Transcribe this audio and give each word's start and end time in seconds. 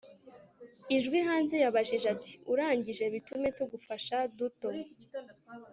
ijwi 0.95 1.19
hanze 1.27 1.55
yabajije 1.63 2.05
ati 2.15 2.33
'urangije?' 2.51 3.05
'bitume 3.07 3.47
tugufasha 3.57 4.17
duto 4.37 4.69